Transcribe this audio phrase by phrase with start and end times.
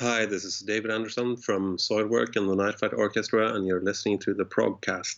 [0.00, 4.16] Hi, this is David Andersson from Soilwork and the Night Flight Orchestra, and you're listening
[4.20, 5.16] to the Progcast.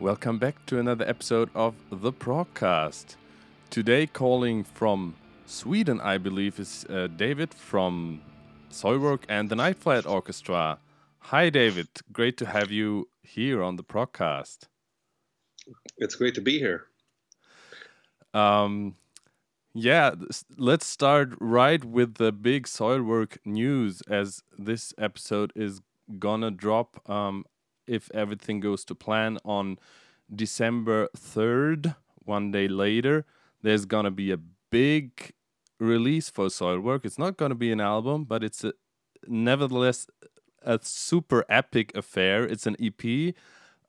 [0.00, 3.14] Welcome back to another episode of the Progcast.
[3.70, 5.14] Today, calling from
[5.46, 8.22] Sweden, I believe, is uh, David from
[8.70, 10.78] Soilwork and the Night Flight Orchestra.
[11.18, 11.88] Hi, David.
[12.12, 14.68] Great to have you here on the podcast.
[15.98, 16.86] It's great to be here.
[18.32, 18.96] Um,
[19.74, 20.14] yeah,
[20.56, 25.80] let's start right with the big Soilwork news, as this episode is
[26.18, 27.44] gonna drop um,
[27.86, 29.78] if everything goes to plan on
[30.34, 33.24] December 3rd, one day later.
[33.62, 34.38] There's gonna be a
[34.74, 35.32] big
[35.78, 37.04] release for Soilwork.
[37.04, 38.72] It's not going to be an album, but it's a,
[39.28, 40.08] nevertheless
[40.62, 42.44] a super epic affair.
[42.44, 43.34] It's an EP,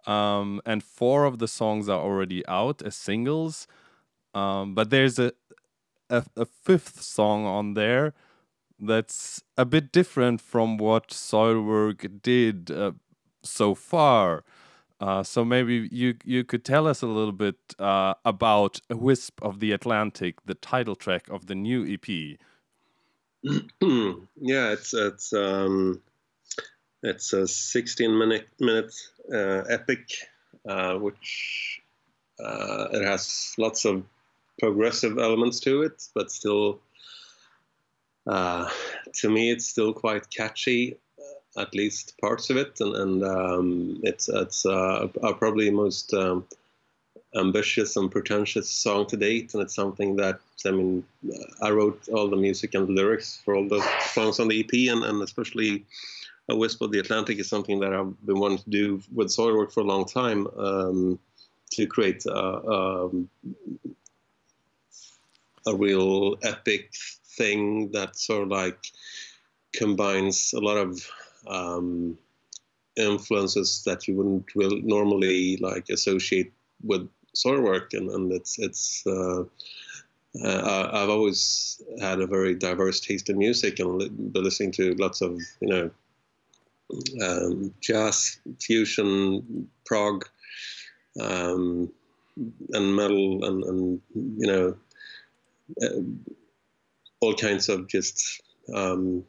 [0.05, 3.67] um, and four of the songs are already out as singles.
[4.35, 5.31] Um, but there's a,
[6.09, 8.13] a, a fifth song on there
[8.79, 12.91] that's a bit different from what Soilwork did uh,
[13.41, 14.43] so far.
[14.99, 19.41] Uh, so maybe you you could tell us a little bit uh, about "A Wisp
[19.41, 22.37] of the Atlantic," the title track of the new EP.
[23.43, 26.01] yeah, it's it's um,
[27.03, 28.93] it's a 16 minute minute
[29.33, 30.11] uh, epic,
[30.67, 31.81] uh, which
[32.39, 34.03] uh, it has lots of
[34.59, 36.79] progressive elements to it, but still,
[38.25, 40.97] to me, it's still quite catchy
[41.57, 46.45] at least parts of it, and, and um, it's it's uh, probably most um,
[47.35, 51.03] ambitious and pretentious song to date, and it's something that I mean
[51.61, 53.81] I wrote all the music and the lyrics for all the
[54.13, 55.85] songs on the EP, and, and especially
[56.47, 59.71] a Wisp of the Atlantic is something that I've been wanting to do with Soilwork
[59.71, 61.19] for a long time um,
[61.71, 63.29] to create a, um,
[65.65, 66.91] a real epic
[67.35, 68.77] thing that sort of like
[69.73, 71.09] combines a lot of
[71.47, 72.17] um,
[72.95, 76.51] influences that you wouldn't really normally like associate
[76.83, 79.05] with Soilwork, and, and it's it's.
[79.05, 79.43] Uh,
[80.43, 85.21] uh, I've always had a very diverse taste in music and been listening to lots
[85.21, 85.91] of you know
[87.23, 90.25] um, jazz, fusion, prog,
[91.19, 91.91] um,
[92.73, 94.75] and metal, and, and you know
[95.81, 96.01] uh,
[97.21, 98.41] all kinds of just
[98.73, 99.23] um,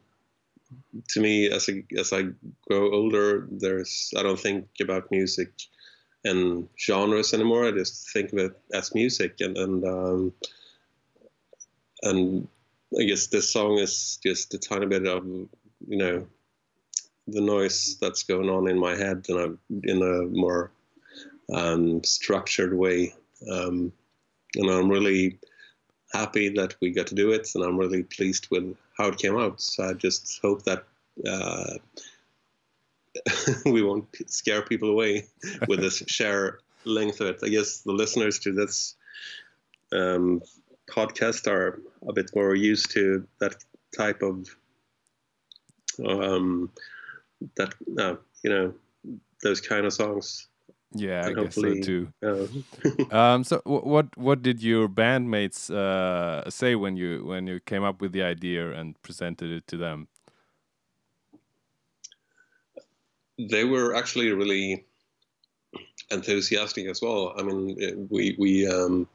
[1.09, 2.25] to me, as I, as I
[2.69, 5.53] grow older, there's I don't think about music
[6.25, 7.67] and genres anymore.
[7.67, 10.33] I just think of it as music, and and um,
[12.03, 12.49] and
[12.99, 15.49] I guess this song is just a tiny bit of you
[15.97, 16.27] know
[17.29, 20.71] the noise that's going on in my head in a in a more
[21.53, 23.15] um, structured way,
[23.51, 23.93] um,
[24.57, 25.39] and I'm really
[26.13, 29.37] happy that we got to do it, and I'm really pleased with how it came
[29.37, 29.61] out.
[29.61, 30.85] So I just hope that
[31.27, 31.75] uh,
[33.67, 35.27] we won't scare people away
[35.69, 37.41] with this share length of it.
[37.43, 38.95] I guess the listeners to this
[39.93, 40.43] um,
[40.91, 43.57] podcast are a bit more used to that
[43.97, 44.47] type of
[46.05, 46.71] um,
[47.57, 48.75] that uh, you know
[49.43, 50.49] those kind of songs.
[50.95, 52.09] Yeah, and I guess so too.
[52.23, 52.47] Uh,
[53.11, 58.01] um, so, what what did your bandmates uh, say when you when you came up
[58.01, 60.09] with the idea and presented it to them?
[63.39, 64.87] They were actually really
[66.11, 67.35] enthusiastic as well.
[67.37, 69.09] I mean, we we um,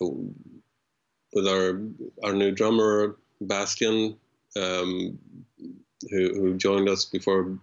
[0.00, 1.80] with our
[2.24, 4.16] our new drummer Bastian,
[4.56, 5.18] um,
[6.10, 7.58] who who joined us before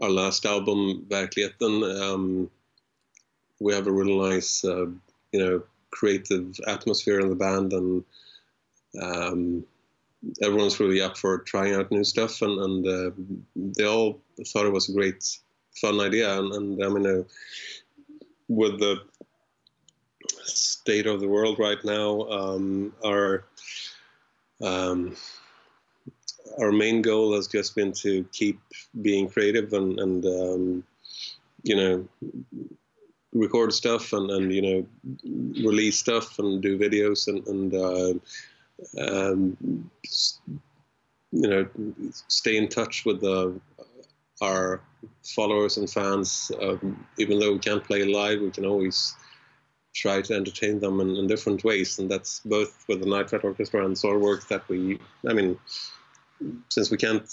[0.00, 2.50] our last album, Verkligheten, um,
[3.60, 4.86] we have a really nice, uh,
[5.32, 8.04] you know, creative atmosphere in the band, and
[9.00, 9.64] um,
[10.42, 13.10] everyone's really up for trying out new stuff, and, and uh,
[13.56, 15.24] they all thought it was a great,
[15.80, 17.22] fun idea, and, and I mean, uh,
[18.48, 19.00] with the
[20.44, 23.44] state of the world right now, um, our
[24.62, 25.16] um,
[26.58, 28.60] our main goal has just been to keep
[29.02, 30.84] being creative and, and um,
[31.62, 32.08] you know,
[33.32, 34.86] record stuff and, and, you know,
[35.66, 38.14] release stuff and do videos and, and uh,
[39.00, 39.90] um,
[41.32, 41.66] you know,
[42.28, 43.60] stay in touch with the,
[44.40, 44.80] our
[45.22, 46.50] followers and fans.
[46.62, 49.14] Um, even though we can't play live, we can always
[49.94, 53.44] try to entertain them in, in, different ways, and that's both with the Night Flight
[53.44, 55.00] Orchestra and Soilwork that we.
[55.26, 55.58] I mean,
[56.68, 57.28] since we can't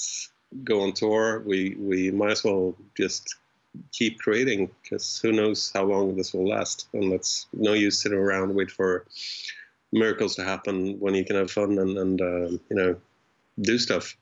[0.64, 3.36] go on tour, we we might as well just
[3.92, 8.18] keep creating because who knows how long this will last, and that's no use sitting
[8.18, 9.06] around wait for
[9.92, 12.96] miracles to happen when you can have fun and and uh, you know
[13.62, 14.16] do stuff.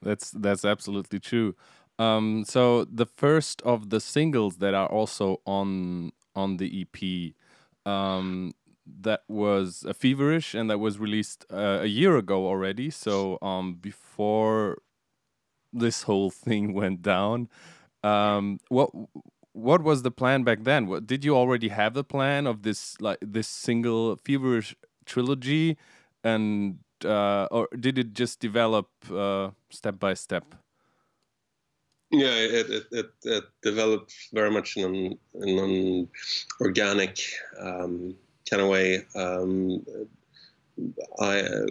[0.00, 1.54] That's that's absolutely true.
[1.98, 7.34] Um, so the first of the singles that are also on on the EP,
[7.90, 8.52] um,
[8.86, 12.90] that was a feverish and that was released uh, a year ago already.
[12.90, 14.78] So um, before
[15.72, 17.48] this whole thing went down,
[18.02, 18.90] um, what
[19.52, 20.86] what was the plan back then?
[20.86, 24.74] What did you already have the plan of this like this single feverish
[25.04, 25.76] trilogy,
[26.24, 30.54] and uh, or did it just develop uh, step by step?
[32.10, 36.08] Yeah, it, it, it, it, developed very much in an, in an
[36.60, 37.18] organic
[37.58, 38.14] um,
[38.52, 39.04] kind of way.
[39.14, 39.84] Um,
[41.18, 41.66] I uh,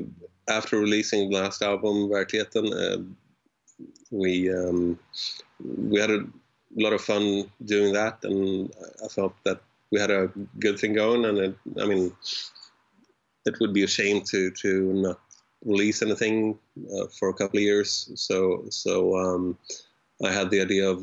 [0.48, 3.04] after releasing the last album, Verkligheten, uh,
[4.10, 4.98] we um,
[5.90, 6.26] we had a
[6.76, 8.74] lot of fun doing that, and
[9.04, 9.62] I felt that
[9.92, 11.26] we had a good thing going.
[11.26, 12.12] And it, I mean,
[13.46, 15.20] it would be a shame to to not
[15.64, 16.58] release anything
[16.96, 18.10] uh, for a couple of years.
[18.16, 19.58] So so um,
[20.26, 21.00] I had the idea of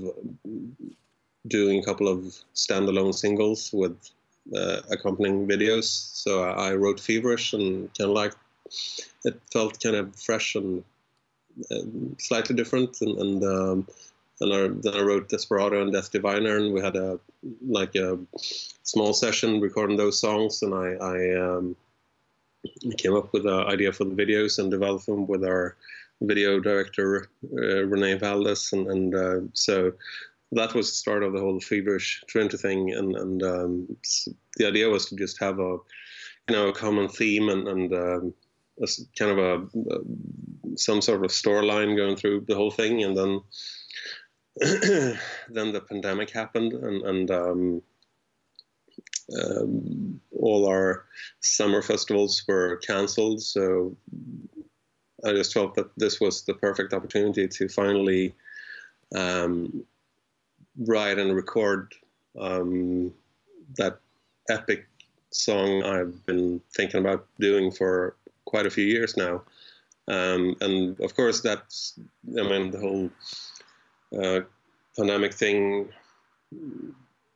[1.47, 2.19] doing a couple of
[2.55, 3.97] standalone singles with
[4.91, 5.85] accompanying videos.
[5.85, 8.35] So I, I wrote Feverish and kind of like
[9.25, 10.85] it felt kind of fresh and
[12.19, 13.01] slightly different.
[13.01, 13.89] And, and um,
[14.41, 17.19] and I, then I wrote Desperado and Death Diviner, and we had a
[17.67, 18.19] like a
[18.83, 21.77] small session recording those songs, and I, I um,
[22.97, 25.77] came up with the idea for the videos and developed them with our
[26.21, 29.93] video director uh, Renee Valdez, and, and uh, so
[30.53, 33.97] that was the start of the whole feverish Trinity thing, and and um,
[34.57, 35.77] the idea was to just have a
[36.49, 38.35] you know a common theme and and um,
[38.83, 38.87] a,
[39.19, 39.99] kind of a, a,
[40.77, 43.41] some sort of storyline going through the whole thing, and then
[45.51, 47.83] then the pandemic happened, and and um,
[49.39, 51.05] um, all our
[51.41, 53.43] summer festivals were cancelled.
[53.43, 53.97] So
[55.25, 58.35] I just felt that this was the perfect opportunity to finally
[59.15, 59.85] um,
[60.79, 61.93] write and record
[62.39, 63.13] um,
[63.77, 63.99] that
[64.49, 64.87] epic
[65.31, 69.43] song I've been thinking about doing for quite a few years now.
[70.09, 71.99] Um, and of course, that's,
[72.39, 73.11] I mean, the whole
[74.19, 74.41] uh,
[74.97, 75.89] pandemic thing,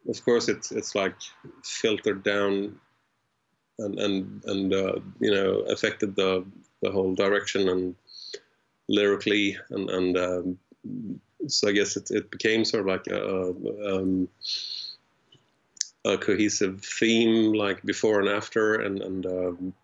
[0.08, 1.16] of course, it's, it's like
[1.64, 2.78] filtered down
[3.78, 6.44] and, and, and uh, you know, affected the
[6.82, 7.94] the whole direction and
[8.88, 10.58] lyrically and and um,
[11.46, 14.28] so I guess it, it became sort of like a, um,
[16.04, 19.74] a cohesive theme, like before and after, and and um,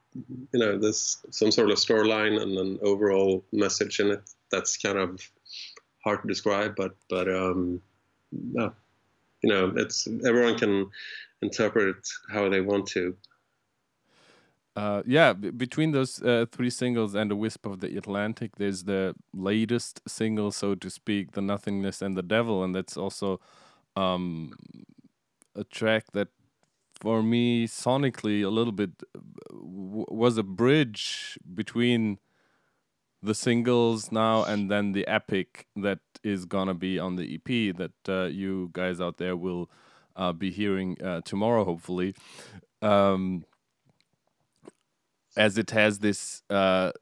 [0.52, 4.98] you know, there's some sort of storyline and an overall message in it that's kind
[4.98, 5.20] of
[6.04, 7.80] hard to describe, but but um,
[8.32, 8.72] you
[9.44, 10.90] know, it's everyone can
[11.42, 13.16] interpret it how they want to.
[14.78, 19.12] Uh, yeah, between those uh, three singles and the Wisp of the Atlantic, there's the
[19.34, 23.40] latest single, so to speak, "The Nothingness and the Devil," and that's also
[23.96, 24.52] um,
[25.56, 26.28] a track that,
[27.00, 29.02] for me, sonically, a little bit
[29.50, 32.18] was a bridge between
[33.20, 38.08] the singles now and then the epic that is gonna be on the EP that
[38.08, 39.68] uh, you guys out there will
[40.14, 42.14] uh, be hearing uh, tomorrow, hopefully.
[42.80, 43.44] Um,
[45.36, 46.92] as it has this uh,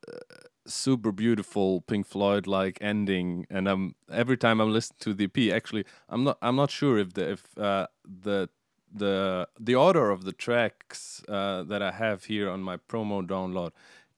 [0.67, 5.55] super beautiful Pink Floyd like ending, and I'm every time I'm listening to the EP,
[5.55, 8.49] actually, I'm not I'm not sure if the if uh, the
[8.93, 13.73] the the order of the tracks uh, that I have here on my promo download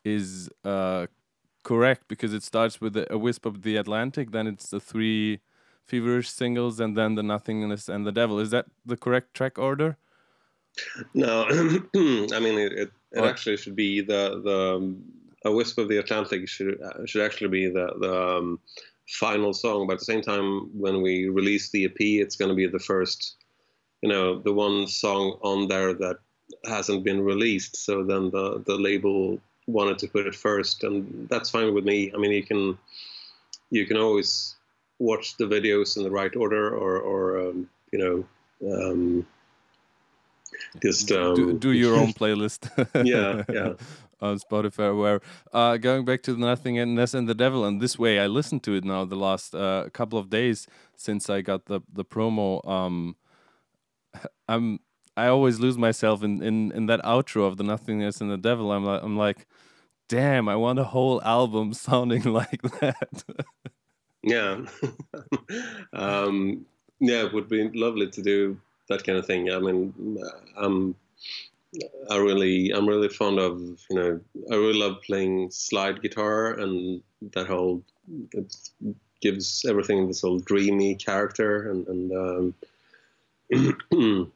[0.05, 1.07] is uh,
[1.63, 5.41] correct because it starts with a, wisp of the Atlantic, then it's the three
[5.85, 8.39] feverish singles, and then the nothingness and the devil.
[8.39, 9.97] Is that the correct track order?
[11.15, 12.73] No, I mean it.
[12.73, 15.05] It, it actually should be the the um,
[15.45, 18.61] a wisp of the Atlantic should uh, should actually be the the um,
[19.09, 19.87] final song.
[19.87, 22.79] But at the same time, when we release the EP, it's going to be the
[22.79, 23.37] first,
[24.03, 26.17] you know, the one song on there that
[26.67, 27.77] hasn't been released.
[27.77, 32.13] So then the the label wanted to put it first, and that's fine with me.
[32.15, 32.79] I mean, you can
[33.71, 34.57] you can always
[34.99, 38.25] watch the videos in the right order, or or um, you know.
[38.61, 39.27] Um,
[40.83, 42.71] just um, do, do, your own playlist.
[43.05, 43.75] yeah, yeah.
[44.21, 45.21] On Spotify, where
[45.53, 48.75] uh, going back to the nothingness and the devil, and this way I listened to
[48.75, 52.67] it now the last uh, couple of days since I got the the promo.
[52.69, 53.15] Um,
[54.49, 54.81] I'm
[55.19, 58.71] I always lose myself in, in, in that outro of the nothingness and the devil.
[58.71, 59.49] I'm like, I'm like,
[60.09, 63.25] damn, I want a whole album sounding like that.
[64.23, 64.65] yeah,
[65.93, 66.65] um,
[67.01, 69.51] yeah, it would be lovely to do that kind of thing.
[69.53, 70.19] I mean,
[70.57, 70.95] I'm
[72.11, 77.03] I really I'm really fond of you know I really love playing slide guitar and
[77.35, 77.83] that whole
[78.33, 78.57] it
[79.21, 82.55] gives everything this whole dreamy character and and um,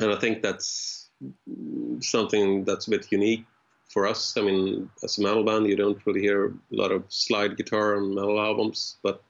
[0.00, 1.10] and I think that's
[2.00, 3.44] something that's a bit unique
[3.88, 4.36] for us.
[4.36, 7.96] I mean, as a metal band, you don't really hear a lot of slide guitar
[7.96, 9.22] on metal albums, but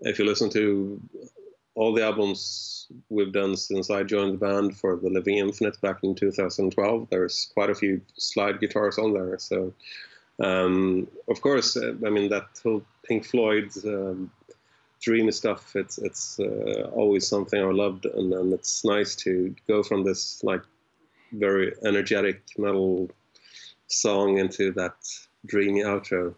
[0.00, 1.00] if you listen to
[1.76, 5.98] all the albums we've done since I joined the band for the Living Infinite back
[6.02, 9.38] in 2012, there's quite a few slide guitars on there.
[9.38, 9.74] So,
[10.42, 14.30] um, of course, uh, I mean that whole Pink Floyd um,
[15.00, 15.76] dreamy stuff.
[15.76, 20.62] It's it's uh, always something I loved, and it's nice to go from this like
[21.32, 23.10] very energetic metal
[23.88, 24.96] song into that
[25.44, 26.34] dreamy outro.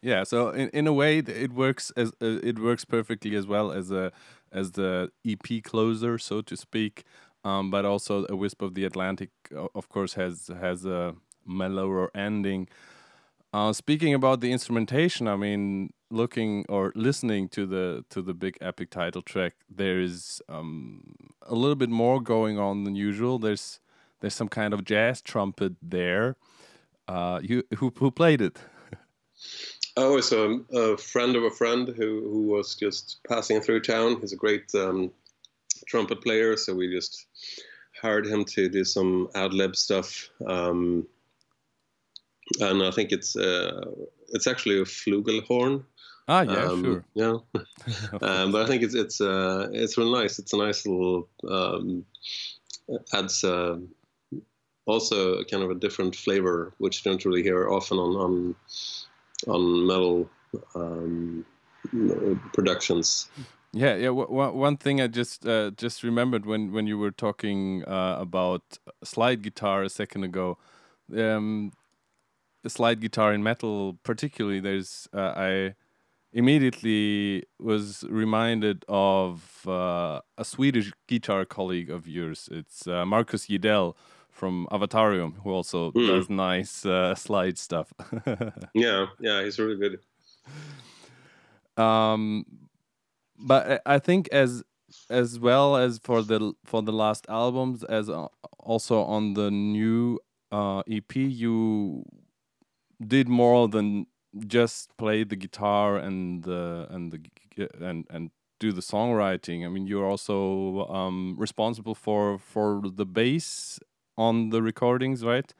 [0.00, 3.72] Yeah, so in, in a way, it works as uh, it works perfectly as well
[3.72, 4.12] as a
[4.52, 7.04] as the EP closer, so to speak.
[7.44, 9.30] Um, but also, a wisp of the Atlantic,
[9.74, 11.14] of course, has has a
[11.46, 12.68] mellower ending.
[13.52, 18.58] Uh, speaking about the instrumentation, I mean, looking or listening to the to the big
[18.60, 23.38] epic title track, there is um, a little bit more going on than usual.
[23.38, 23.80] There's
[24.20, 26.36] there's some kind of jazz trumpet there.
[27.06, 28.58] Uh, you who who played it?
[30.00, 34.20] Oh, it's a, a, friend of a friend who, who was just passing through town.
[34.20, 35.10] He's a great um,
[35.88, 37.26] trumpet player, so we just
[38.00, 40.30] hired him to do some ad lib stuff.
[40.46, 41.08] Um,
[42.60, 43.86] and I think it's uh,
[44.28, 45.84] it's actually a flugelhorn.
[46.28, 47.04] Ah, yeah, um, sure.
[47.14, 47.38] Yeah,
[48.22, 50.38] um, but I think it's it's uh, it's really nice.
[50.38, 52.04] It's a nice little um,
[53.12, 53.78] adds uh,
[54.86, 58.54] also kind of a different flavor, which you don't really hear often on on
[59.46, 60.28] on metal
[60.74, 61.44] um,
[62.52, 63.30] productions.
[63.72, 64.08] Yeah, yeah.
[64.08, 69.42] one thing I just uh, just remembered when when you were talking uh, about slide
[69.42, 70.58] guitar a second ago.
[71.14, 71.72] Um,
[72.66, 75.74] slide guitar in metal, particularly, there's uh, I
[76.32, 82.48] immediately was reminded of uh, a Swedish guitar colleague of yours.
[82.50, 83.94] It's uh, Marcus Jidell
[84.38, 86.06] from Avatarium, who also mm.
[86.06, 87.92] does nice uh, slide stuff.
[88.74, 89.98] yeah, yeah, he's really good.
[91.82, 92.46] Um,
[93.38, 94.62] but I think as
[95.10, 98.28] as well as for the for the last albums, as uh,
[98.58, 100.18] also on the new
[100.50, 102.04] uh, EP, you
[103.06, 104.06] did more than
[104.46, 108.30] just play the guitar and the and the and and
[108.60, 109.64] do the songwriting.
[109.64, 113.78] I mean, you're also um, responsible for for the bass
[114.18, 115.54] on the recordings, right?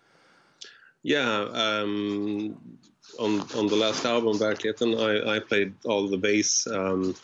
[1.03, 2.79] Yeah, um,
[3.19, 6.67] on on the last album, Verkligheten, I I played all the bass.
[6.67, 7.15] Um,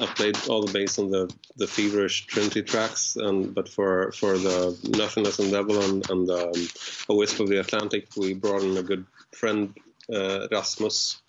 [0.00, 4.38] I played all the bass on the the feverish Trinity tracks, and but for for
[4.38, 6.68] the Nothingness and Devil and, and um,
[7.08, 9.76] a Wisp of the Atlantic, we brought in a good friend
[10.12, 11.20] uh, Rasmus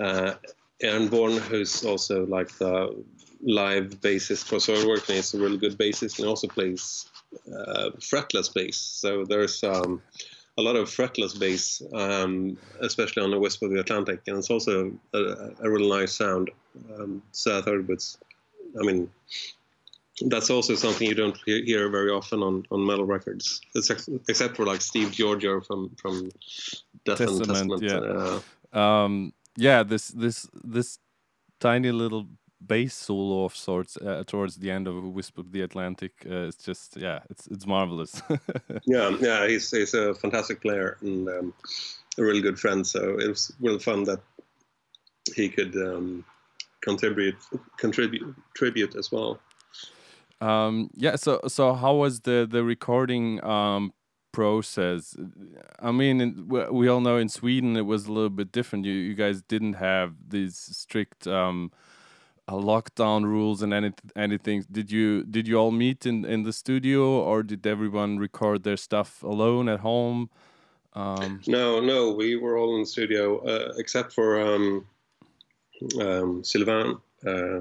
[0.00, 0.34] uh,
[0.82, 3.04] Ehrnborn, who's also like the
[3.42, 7.06] live bassist for Soilwork, and he's a really good bassist, and also plays
[7.48, 8.78] uh, fretless bass.
[8.78, 10.02] So there's um,
[10.58, 14.50] a lot of fretless bass, um, especially on the Wisp of the Atlantic, and it's
[14.50, 15.18] also a,
[15.62, 16.50] a really nice sound.
[16.94, 18.18] Um, so I thought it was,
[18.80, 19.10] I mean,
[20.28, 24.80] that's also something you don't hear very often on, on metal records, except for like
[24.80, 26.30] Steve Giorgio from from
[27.04, 27.58] Death Testament.
[27.58, 28.42] And Testament.
[28.74, 29.82] Yeah, uh, um, yeah.
[29.82, 30.98] This this this
[31.60, 32.26] tiny little
[32.66, 36.12] bass solo of sorts uh, towards the end of Wisp of the Atlantic.
[36.24, 38.22] Uh, it's just yeah, it's it's marvelous.
[38.84, 39.46] yeah, yeah.
[39.46, 41.54] He's he's a fantastic player and um,
[42.18, 42.86] a really good friend.
[42.86, 44.20] So it was really fun that
[45.34, 46.24] he could um,
[46.82, 47.36] contribute
[47.78, 49.40] contribute tribute as well.
[50.40, 51.16] Um, yeah.
[51.16, 53.92] So so how was the the recording um,
[54.32, 55.16] process?
[55.78, 58.84] I mean, in, we all know in Sweden it was a little bit different.
[58.84, 61.70] You you guys didn't have these strict um,
[62.48, 64.64] uh, lockdown rules and any anything.
[64.70, 68.76] Did you did you all meet in in the studio or did everyone record their
[68.76, 70.30] stuff alone at home?
[70.94, 74.86] Um, no, no, we were all in the studio uh, except for um,
[76.00, 76.98] um, Sylvain.
[77.26, 77.60] Uh,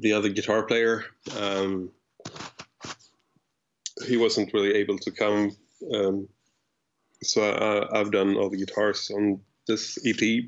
[0.00, 1.04] the other guitar player,
[1.38, 1.90] um,
[4.06, 5.56] he wasn't really able to come.
[5.94, 6.28] Um,
[7.22, 10.44] so I, have done all the guitars on this EP.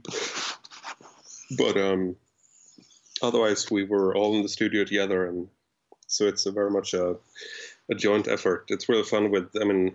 [1.56, 2.16] But um,
[3.23, 5.49] otherwise, we were all in the studio together, and
[6.06, 7.16] so it's a very much a
[7.90, 8.64] a joint effort.
[8.68, 9.94] It's really fun with I mean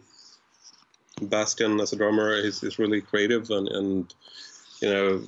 [1.22, 4.14] Bastian as a drummer is, is really creative and, and
[4.82, 5.24] you know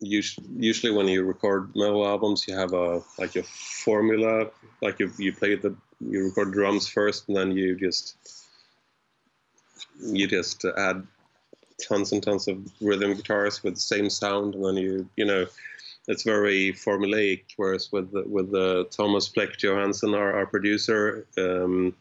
[0.00, 4.50] usually when you record metal albums you have a like a formula
[4.82, 8.16] like you, you play the you record drums first and then you just
[10.02, 11.06] you just add
[11.88, 15.46] tons and tons of rhythm guitars with the same sound and then you you know
[16.08, 21.94] it's very formulaic whereas with the, with the Thomas Plec Johansson our, our producer um,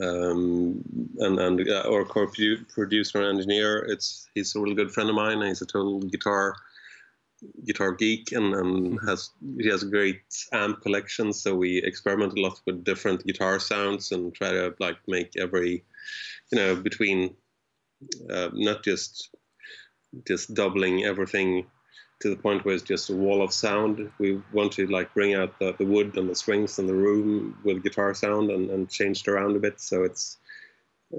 [0.00, 0.82] um,
[1.18, 2.30] and and uh, our core
[2.68, 3.78] producer and engineer.
[3.88, 5.38] It's he's a really good friend of mine.
[5.38, 6.56] And He's a total guitar
[7.66, 9.08] guitar geek and, and mm-hmm.
[9.08, 11.32] has he has a great amp collection.
[11.32, 15.84] So we experiment a lot with different guitar sounds and try to like make every
[16.50, 17.34] you know between
[18.30, 19.34] uh, not just
[20.26, 21.66] just doubling everything
[22.22, 24.10] to the point where it's just a wall of sound.
[24.18, 27.58] We want to like bring out the, the wood and the strings and the room
[27.64, 30.38] with guitar sound and, and change it around a bit so it's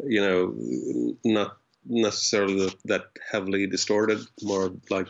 [0.05, 5.07] you know not necessarily that heavily distorted, more like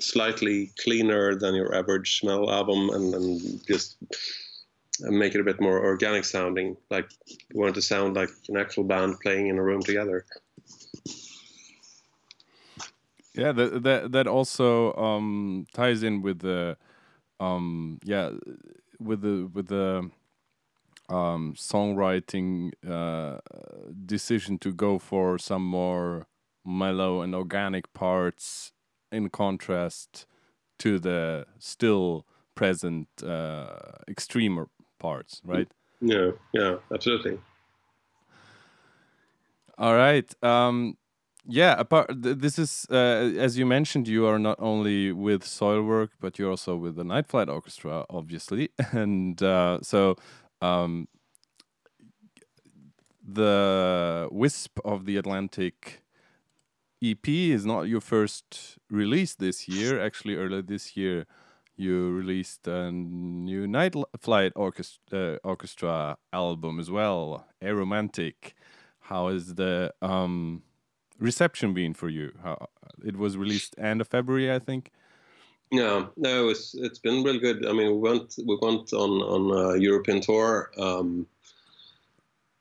[0.00, 3.96] slightly cleaner than your average metal album and, and just
[5.00, 6.76] make it a bit more organic sounding.
[6.90, 7.10] Like
[7.52, 10.24] we want to sound like an actual band playing in a room together.
[13.38, 16.76] Yeah, that that that also um, ties in with the
[17.38, 18.30] um, yeah
[18.98, 20.10] with the with the
[21.08, 23.38] um, songwriting uh,
[24.04, 26.26] decision to go for some more
[26.64, 28.72] mellow and organic parts
[29.10, 30.26] in contrast
[30.78, 33.76] to the still present uh,
[34.06, 34.68] extremer
[34.98, 35.68] parts, right?
[36.00, 37.38] Yeah, yeah, absolutely.
[39.78, 40.30] All right.
[40.42, 40.96] Um,
[41.48, 46.38] yeah apart this is uh, as you mentioned you are not only with soilwork but
[46.38, 48.68] you're also with the night flight orchestra obviously.
[48.92, 50.16] And uh, so
[50.60, 51.08] um,
[53.26, 56.02] the wisp of the atlantic
[57.02, 60.00] ep is not your first release this year.
[60.00, 61.26] Actually earlier this year
[61.76, 68.52] you released a new night flight orchestra, uh, orchestra album as well Aeromantic.
[69.00, 70.62] How is the um,
[71.18, 72.32] reception been for you?
[72.42, 72.68] How
[73.04, 74.90] it was released end of February, I think.
[75.70, 77.66] Yeah, no, it's it's been really good.
[77.66, 81.26] I mean, we went we went on on a European tour um,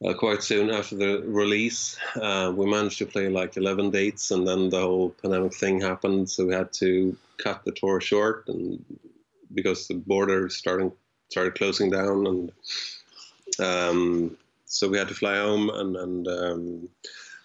[0.05, 1.97] uh, quite soon after the release.
[2.15, 6.29] Uh, we managed to play like eleven dates, and then the whole pandemic thing happened,
[6.29, 8.83] so we had to cut the tour short, and
[9.53, 10.91] because the border starting
[11.29, 12.51] started closing down, and
[13.59, 16.89] um, so we had to fly home, and and um,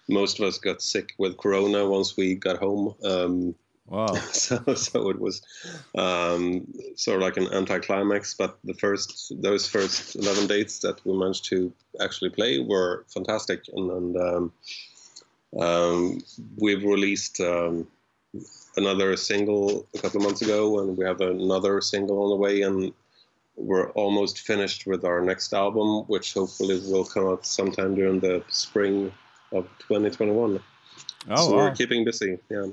[0.09, 2.95] most of us got sick with corona once we got home.
[3.03, 3.55] Um,
[3.87, 4.07] wow!
[4.31, 5.41] So, so it was
[5.95, 8.33] um, sort of like an anticlimax.
[8.33, 13.63] But the first, those first eleven dates that we managed to actually play were fantastic,
[13.73, 14.53] and, and um,
[15.59, 16.21] um
[16.57, 17.87] we've released um,
[18.75, 22.61] another single a couple of months ago, and we have another single on the way,
[22.61, 22.91] and
[23.55, 28.43] we're almost finished with our next album, which hopefully will come out sometime during the
[28.49, 29.11] spring
[29.53, 30.59] of 2021.
[31.29, 31.57] Oh, so wow.
[31.57, 32.37] we're keeping busy.
[32.49, 32.67] Yeah.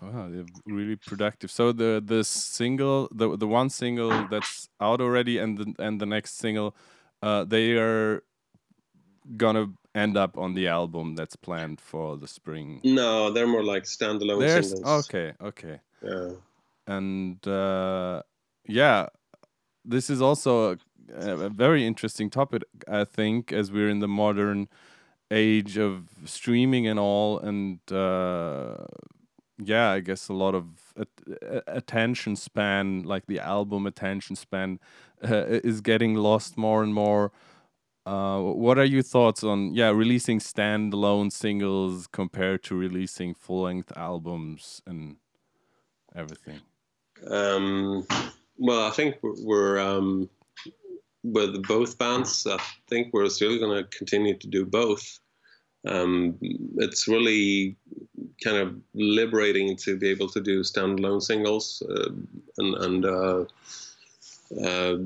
[0.00, 1.50] Wow, they're really productive.
[1.50, 6.06] So the the single, the the one single that's out already, and the and the
[6.06, 6.76] next single,
[7.22, 8.22] uh, they are
[9.36, 12.80] gonna end up on the album that's planned for the spring.
[12.84, 15.08] No, they're more like standalone There's, singles.
[15.08, 15.80] Okay, okay.
[16.02, 16.32] Yeah.
[16.86, 18.22] And uh,
[18.68, 19.06] yeah,
[19.84, 24.68] this is also a, a very interesting topic, I think, as we're in the modern
[25.30, 28.86] age of streaming and all, and uh,
[29.58, 30.66] yeah, I guess a lot of
[30.98, 34.78] at- attention span, like the album attention span,
[35.22, 37.32] uh, is getting lost more and more.
[38.04, 43.92] Uh, what are your thoughts on yeah releasing standalone singles compared to releasing full length
[43.96, 45.16] albums and
[46.14, 46.60] everything?
[47.28, 48.06] Um,
[48.58, 50.28] well, I think we're, we're um,
[51.32, 55.18] with both bands, I think we're still going to continue to do both.
[55.86, 57.76] Um, it's really
[58.42, 62.10] kind of liberating to be able to do standalone singles uh,
[62.58, 63.44] and, and uh,
[64.64, 64.96] uh,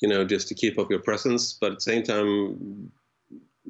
[0.00, 1.52] you know just to keep up your presence.
[1.52, 2.92] But at the same time,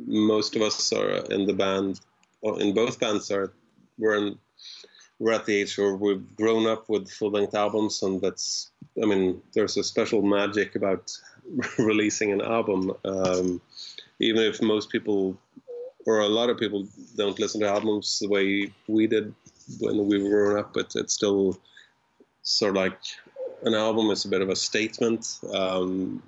[0.07, 2.01] most of us are in the band,
[2.43, 3.53] in both bands are
[3.99, 4.39] we're in
[5.21, 8.71] we're at the age where we've grown up with full length albums, and that's,
[9.03, 11.17] I mean, there's a special magic about
[11.79, 12.93] releasing an album.
[13.05, 13.61] Um,
[14.19, 15.37] even if most people,
[16.07, 16.87] or a lot of people,
[17.17, 19.35] don't listen to albums the way we did
[19.79, 21.59] when we were growing up, but it's still
[22.43, 22.99] sort of like
[23.63, 25.39] an album is a bit of a statement.
[25.53, 26.23] Um,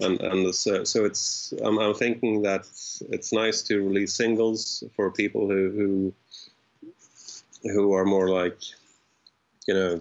[0.00, 2.62] and and so, so it's I'm, I'm thinking that
[3.10, 6.14] it's nice to release singles for people who who
[7.62, 8.58] who are more like
[9.68, 10.00] you know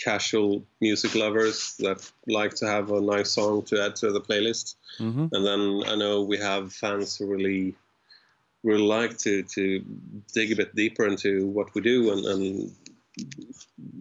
[0.00, 4.74] casual music lovers that like to have a nice song to add to the playlist
[4.98, 5.26] Mm-hmm.
[5.32, 7.74] and then I know we have fans who really
[8.62, 9.82] really like to to
[10.34, 12.72] dig a bit deeper into what we do and, and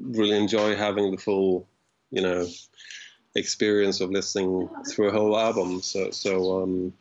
[0.01, 1.65] really enjoy having the full
[2.09, 2.45] you know
[3.35, 6.93] experience of listening through a whole album so so um,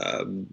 [0.00, 0.46] um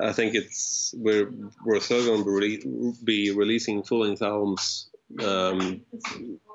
[0.00, 1.30] I think it's we're
[1.64, 4.88] we're still going to be, be releasing full length albums
[5.22, 5.80] um,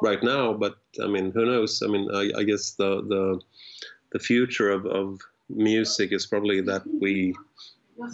[0.02, 1.82] right now, but I mean, who knows?
[1.82, 3.42] I mean, I, I guess the the
[4.12, 7.36] the future of, of music is probably that we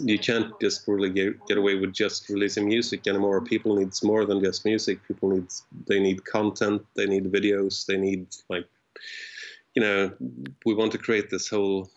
[0.00, 3.40] you can't just really get, get away with just releasing music anymore.
[3.40, 5.00] People needs more than just music.
[5.06, 5.46] People need
[5.86, 6.82] they need content.
[6.94, 7.86] They need videos.
[7.86, 8.66] They need like
[9.74, 10.12] you know
[10.64, 11.90] we want to create this whole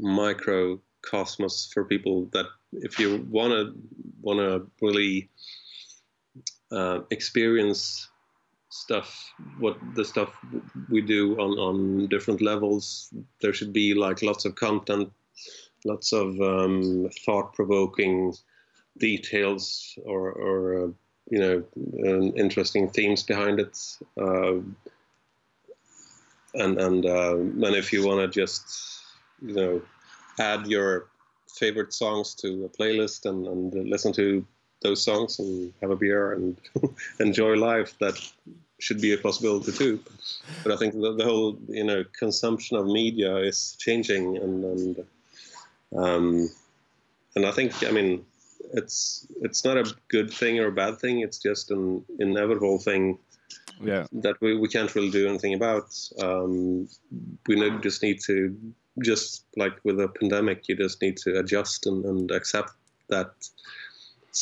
[0.00, 3.52] microcosmos for people that if you want
[4.24, 5.30] to really
[6.72, 8.08] uh, experience
[8.68, 10.28] stuff what the stuff
[10.90, 13.12] we do on on different levels.
[13.40, 15.12] There should be like lots of content
[15.86, 18.34] lots of um, thought-provoking
[18.98, 20.88] details or, or uh,
[21.30, 21.64] you know
[22.06, 23.78] um, interesting themes behind it.
[24.20, 24.58] Uh,
[26.54, 28.64] and and uh, and if you want to just
[29.42, 29.82] you know
[30.38, 31.08] add your
[31.54, 34.44] favorite songs to a playlist and, and listen to
[34.82, 36.56] those songs and have a beer and
[37.20, 38.16] enjoy life that
[38.78, 39.98] should be a possibility too
[40.62, 45.04] but i think the, the whole you know consumption of media is changing and and
[45.96, 46.48] um,
[47.34, 48.24] and i think i mean
[48.74, 53.18] it's it's not a good thing or a bad thing it's just an inevitable thing
[53.80, 54.06] Yeah.
[54.24, 55.88] that we, we can't really do anything about.
[56.22, 56.88] Um,
[57.46, 58.56] we need, just need to,
[59.04, 62.70] just like with a pandemic, you just need to adjust and, and accept
[63.08, 63.32] that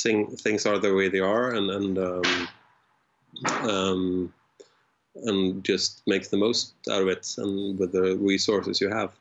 [0.03, 2.49] thing, things are the way they are and, and, um,
[3.47, 4.33] um,
[5.25, 9.13] and just make the most out of it and with the resources you have.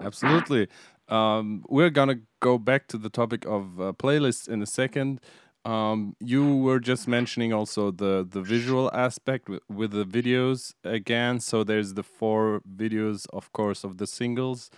[0.00, 0.68] Absolutely.
[1.08, 5.20] Um, we're gonna go back to the topic of uh, playlists in a second.
[5.64, 11.40] Um, you were just mentioning also the the visual aspect with, with the videos again.
[11.40, 14.70] So there's the four videos, of course, of the singles.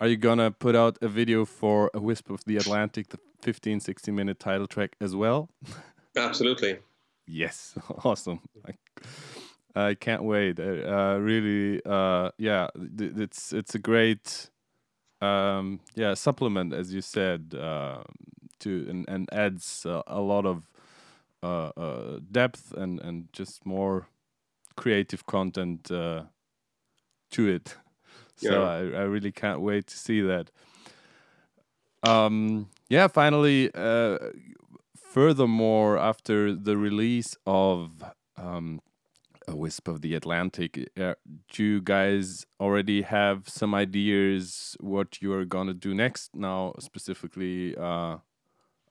[0.00, 3.80] Are you gonna put out a video for A Wisp of the Atlantic, the 15,
[3.80, 5.50] 16 minute title track as well?
[6.16, 6.78] Absolutely.
[7.26, 8.40] Yes, awesome.
[8.66, 10.58] I, I can't wait.
[10.60, 14.50] Uh, really, uh, yeah, it's it's a great,
[15.20, 18.02] um, yeah, supplement as you said, uh,
[18.60, 20.68] to and, and adds uh, a lot of
[21.42, 24.06] uh, uh, depth and and just more
[24.76, 26.24] creative content uh,
[27.30, 27.76] to it.
[28.36, 28.68] So Yeah.
[28.68, 30.50] I, I really can't wait to see that.
[32.02, 34.18] Um, yeah, finally, uh,
[34.96, 38.04] furthermore, after the release of
[38.36, 38.80] um,
[39.48, 41.14] A Wisp of the Atlantic, uh,
[41.50, 46.34] do you guys already have some ideas what you are gonna do next?
[46.34, 48.18] Now, specifically uh,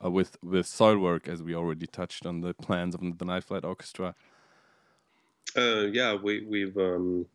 [0.04, 3.64] uh, with with Soilwork, as we already touched on the plans of the Night Flight
[3.64, 4.16] Orchestra.
[5.56, 7.28] Uh, yeah, we, we've um,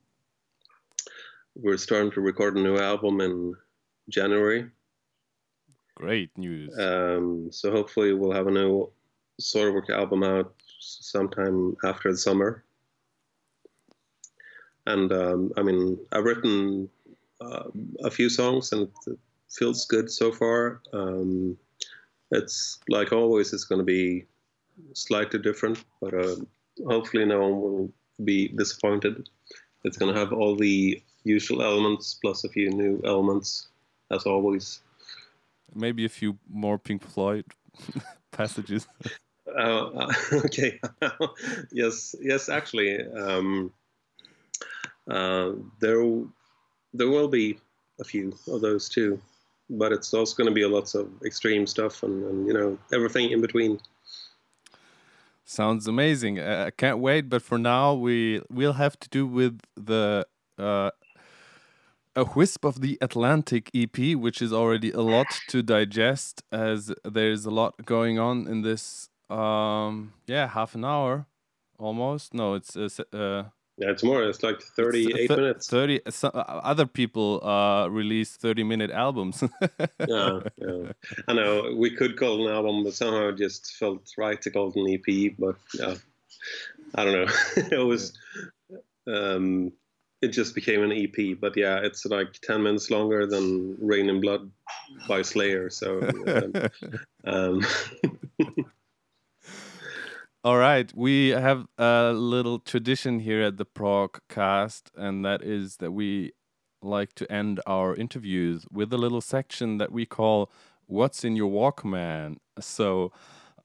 [1.59, 3.55] we're starting to record a new album in
[4.09, 4.71] January.
[5.97, 6.79] Great news.
[6.79, 8.91] Um, so hopefully we'll have a new
[9.41, 12.65] Soilwork album out sometime after the summer.
[14.87, 16.89] And um, I mean, I've written
[17.41, 17.65] uh,
[18.05, 19.19] a few songs and it
[19.51, 20.81] feels good so far.
[20.93, 21.59] Um,
[22.31, 24.25] it's like always, it's going to be
[24.93, 26.37] slightly different, but uh,
[26.87, 27.93] hopefully no one will
[28.25, 29.29] be disappointed.
[29.85, 33.69] It's going to have all the usual elements plus a few new elements,
[34.11, 34.81] as always.
[35.75, 37.45] Maybe a few more Pink Floyd
[38.33, 38.89] passages.
[39.57, 40.81] Uh, okay.
[41.73, 42.15] yes.
[42.21, 42.49] Yes.
[42.49, 43.73] Actually, um,
[45.11, 46.03] uh, there
[46.95, 47.59] there will be
[48.01, 49.21] a few of those too,
[49.71, 53.31] but it's also going to be lots of extreme stuff and, and you know everything
[53.31, 53.79] in between.
[55.45, 56.39] Sounds amazing.
[56.39, 57.31] Uh, I can't wait.
[57.31, 60.27] But for now, we we'll have to do with the
[60.59, 60.91] uh,
[62.19, 67.47] a wisp of the Atlantic EP, which is already a lot to digest, as there's
[67.47, 69.09] a lot going on in this.
[69.31, 71.27] Um, yeah, half an hour,
[71.79, 72.35] almost.
[72.35, 73.45] No, it's uh, uh,
[73.77, 74.25] Yeah, it's more.
[74.25, 75.69] It's like it's, uh, thirty-eight minutes.
[75.69, 76.01] Thirty.
[76.11, 79.45] So, uh, other people uh release thirty-minute albums.
[80.09, 80.93] yeah, yeah.
[81.29, 84.73] I know we could call an album, but somehow it just felt right to call
[84.73, 85.37] it an EP.
[85.39, 85.95] But yeah,
[86.97, 87.33] I don't know.
[87.79, 88.13] it was.
[89.07, 89.73] Um,
[90.21, 91.39] it just became an EP.
[91.41, 94.51] But yeah, it's like ten minutes longer than "Reign in Blood"
[95.07, 95.71] by Slayer.
[95.71, 96.09] So.
[97.25, 97.65] um,
[100.45, 105.79] All right, we have a little tradition here at the Prog Cast, and that is
[105.79, 106.33] that we
[106.81, 110.51] like to end our interviews with a little section that we call
[110.87, 113.13] "What's in Your Walkman." So,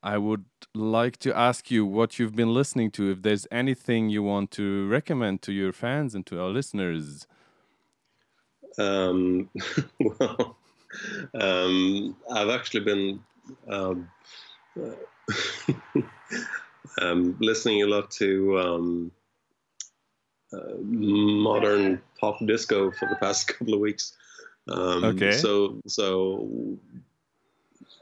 [0.04, 0.44] I would
[0.76, 3.10] like to ask you what you've been listening to.
[3.10, 7.26] If there's anything you want to recommend to your fans and to our listeners.
[8.78, 9.50] Um,
[10.00, 10.58] well,
[11.40, 13.24] um, I've actually been
[13.70, 14.10] um,
[17.02, 19.12] um, listening a lot to um,
[20.52, 24.18] uh, modern pop disco for the past couple of weeks.
[24.68, 25.32] Um, okay.
[25.32, 26.78] So so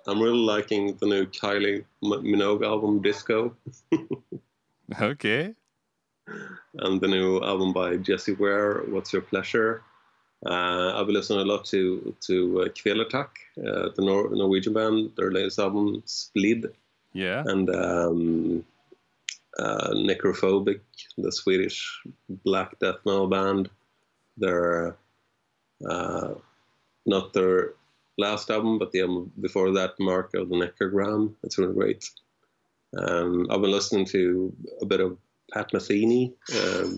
[0.08, 3.56] I'm really liking the new Kylie Minogue album, Disco.
[5.02, 5.54] okay.
[6.76, 9.84] And the new album by Jessie Ware, What's Your Pleasure?
[10.46, 15.12] Uh, I've been listening a lot to to uh, Kvelertak, uh, the Nor- Norwegian band,
[15.16, 16.74] their latest album, Splid.
[17.14, 17.44] Yeah.
[17.46, 18.66] And um,
[19.60, 20.80] uh, Necrophobic,
[21.18, 22.02] the Swedish
[22.44, 23.70] black death metal band.
[24.38, 24.96] Their
[25.88, 26.34] uh,
[27.06, 27.74] not their
[28.22, 31.34] last album, but the album before that, Mark of the Necrogram.
[31.44, 32.10] It's really great.
[32.98, 35.18] Um, I've been listening to a bit of
[35.54, 36.98] Pat Metheny, um,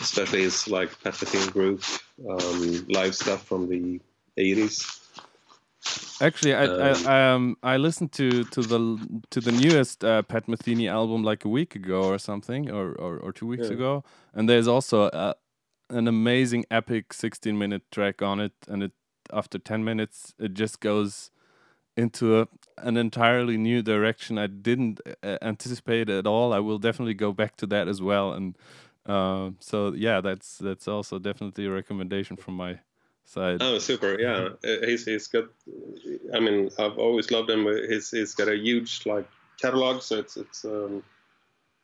[0.00, 1.82] especially his like Pat Metheny group
[2.28, 4.00] um, live stuff from the
[4.38, 5.00] 80s.
[6.20, 10.46] Actually, I, um, I um I listened to to the to the newest uh, Pat
[10.46, 13.74] Metheny album like a week ago or something, or or, or two weeks yeah.
[13.74, 15.34] ago, and there's also a,
[15.90, 18.92] an amazing epic 16 minute track on it, and it
[19.32, 21.30] after 10 minutes it just goes
[21.96, 26.52] into a, an entirely new direction I didn't uh, anticipate at all.
[26.52, 28.56] I will definitely go back to that as well, and
[29.06, 32.80] uh, so yeah, that's that's also definitely a recommendation from my
[33.24, 33.58] side.
[33.60, 34.18] Oh, super!
[34.18, 35.44] Yeah, uh, he's he's got.
[36.34, 37.66] I mean, I've always loved him.
[37.88, 39.28] He's he's got a huge like
[39.60, 41.02] catalog, so it's it's um,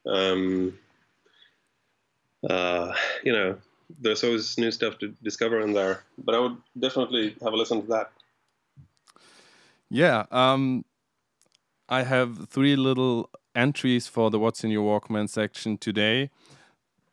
[0.06, 0.78] um,
[2.48, 3.58] uh, you know,
[4.00, 6.04] there's always new stuff to discover in there.
[6.18, 8.12] But I would definitely have a listen to that.
[9.88, 10.84] Yeah, um,
[11.88, 16.30] I have three little entries for the "What's in Your Walkman" section today.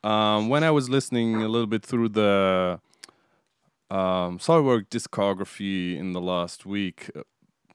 [0.04, 2.80] Um, when I was listening a little bit through the
[3.90, 7.22] um, Soilwork discography in the last week uh,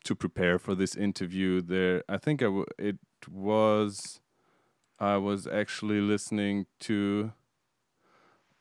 [0.04, 1.62] to prepare for this interview.
[1.62, 2.98] There, I think I w- it
[3.30, 4.20] was
[5.00, 7.34] I was actually listening to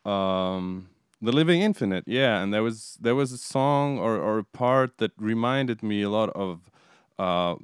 [0.04, 0.88] um,
[1.20, 4.98] the Living Infinite, yeah, and there was there was a song or or a part
[4.98, 6.70] that reminded me a lot of
[7.18, 7.54] uh,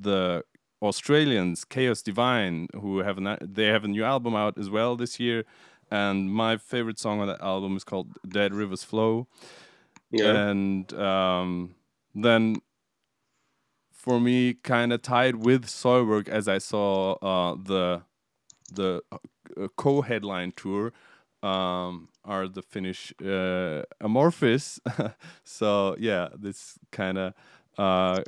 [0.00, 0.44] the
[0.82, 5.18] Australians, Chaos Divine, who have an, they have a new album out as well this
[5.18, 5.44] year
[5.90, 9.28] and my favorite song on that album is called Dead Rivers Flow.
[10.10, 10.48] Yeah.
[10.48, 11.74] And um,
[12.14, 12.56] then
[13.92, 18.02] for me, kind of tied with Soilwork as I saw uh, the
[18.72, 20.92] the uh, co-headline tour
[21.44, 24.80] um, are the Finnish uh, Amorphis.
[25.44, 27.34] so yeah, this kind of
[27.76, 28.22] uh,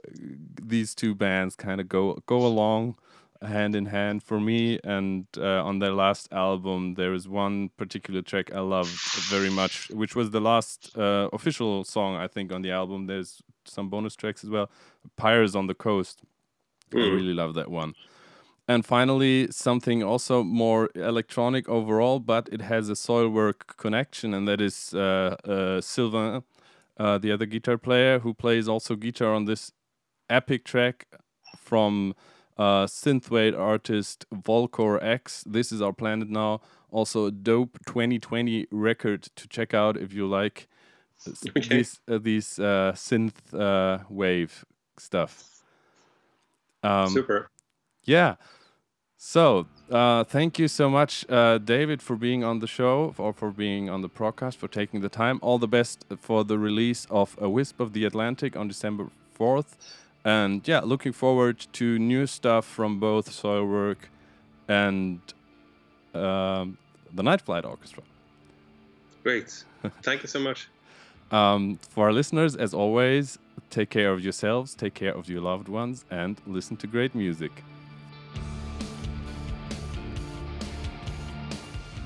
[0.62, 2.96] these two bands kind of go go along
[3.42, 4.79] hand in hand for me.
[4.85, 8.98] And uh, on their last album, there is one particular track I loved
[9.29, 13.07] very much, which was the last uh, official song I think on the album.
[13.07, 14.70] There's some bonus tracks as well.
[15.16, 16.22] Pyres on the Coast.
[16.90, 17.02] Mm.
[17.02, 17.94] I really love that one.
[18.68, 24.61] And finally, something also more electronic overall, but it has a Soilwork connection, and that
[24.61, 26.42] is uh, uh Sylvain,
[26.98, 29.72] uh, the other guitar player who plays also guitar on this
[30.29, 31.07] epic track
[31.57, 32.14] from
[32.59, 35.44] uh, synthwave artist Volkor X.
[35.46, 36.61] This is our planet now.
[36.90, 40.68] Also, a dope 2020 record to check out if you like
[41.29, 41.68] okay.
[41.68, 44.64] these uh, these uh, synth uh, wave
[44.98, 45.62] stuff.
[46.83, 47.50] Um, Super.
[48.05, 48.37] Yeah.
[49.18, 53.50] So, uh, thank you so much, uh, David, for being on the show or for
[53.50, 55.38] being on the podcast, for taking the time.
[55.42, 59.76] All the best for the release of A Wisp of the Atlantic on December 4th.
[60.24, 64.09] And yeah, looking forward to new stuff from both Soilwork
[64.68, 65.20] and
[66.14, 66.76] um,
[67.14, 68.02] the Night Flight Orchestra.
[69.22, 69.64] Great.
[70.02, 70.68] Thank you so much.
[71.33, 73.37] Um, for our listeners, as always,
[73.68, 77.50] take care of yourselves, take care of your loved ones, and listen to great music.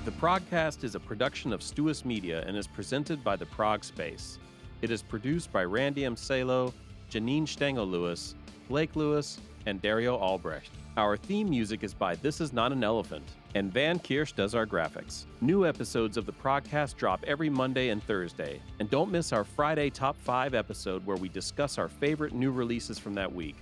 [0.06, 4.38] The Progcast is a production of Stuus Media and is presented by the Prog Space.
[4.80, 6.16] It is produced by Randy M.
[6.16, 6.72] Salo
[7.10, 8.34] Janine Stengel Lewis,
[8.70, 10.70] Blake Lewis, and Dario Albrecht.
[10.96, 14.64] Our theme music is by This Is Not an Elephant, and Van Kirsch does our
[14.64, 15.26] graphics.
[15.42, 19.90] New episodes of the podcast drop every Monday and Thursday, and don't miss our Friday
[19.90, 23.56] Top 5 episode where we discuss our favorite new releases from that week.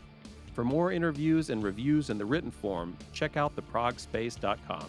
[0.53, 4.87] For more interviews and reviews in the written form, check out theprogspace.com.